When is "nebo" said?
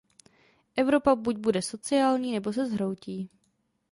2.33-2.53